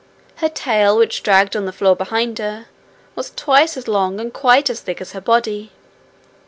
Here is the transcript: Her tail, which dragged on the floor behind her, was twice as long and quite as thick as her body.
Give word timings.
Her 0.37 0.49
tail, 0.49 0.97
which 0.97 1.21
dragged 1.21 1.55
on 1.55 1.67
the 1.67 1.71
floor 1.71 1.95
behind 1.95 2.39
her, 2.39 2.65
was 3.15 3.29
twice 3.35 3.77
as 3.77 3.87
long 3.87 4.19
and 4.19 4.33
quite 4.33 4.67
as 4.67 4.79
thick 4.81 4.99
as 4.99 5.11
her 5.11 5.21
body. 5.21 5.71